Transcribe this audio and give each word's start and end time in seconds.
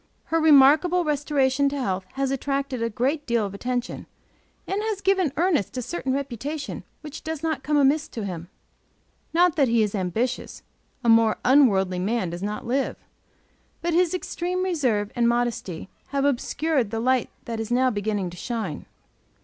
Her 0.33 0.39
remarkable 0.39 1.03
restoration 1.05 1.69
to 1.69 1.79
health 1.79 2.07
has 2.13 2.31
attracted 2.31 2.81
a 2.81 2.89
good 2.89 3.23
deal 3.27 3.45
of 3.45 3.53
attention, 3.53 4.07
and 4.65 4.81
has 4.81 4.99
given 4.99 5.31
Ernest 5.37 5.77
a 5.77 5.81
certain 5.83 6.11
reputation 6.11 6.83
which 7.01 7.23
does 7.23 7.43
not 7.43 7.61
come 7.61 7.77
amiss 7.77 8.07
to 8.07 8.25
him. 8.25 8.49
Not 9.31 9.55
that 9.57 9.67
he 9.67 9.83
is 9.83 9.93
ambitious; 9.93 10.63
a 11.03 11.07
more 11.09 11.37
unworldly 11.45 11.99
man 11.99 12.31
does 12.31 12.41
not 12.41 12.65
live; 12.65 12.95
but 13.83 13.93
his 13.93 14.15
extreme 14.15 14.63
reserve 14.63 15.11
and 15.15 15.29
modesty 15.29 15.87
have 16.07 16.25
obscured 16.25 16.89
the 16.89 16.99
light 16.99 17.29
that 17.45 17.59
is 17.59 17.69
now 17.69 17.91
beginning 17.91 18.31
to 18.31 18.37
shine. 18.37 18.87